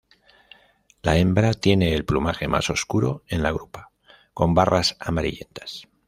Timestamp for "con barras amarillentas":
4.33-5.89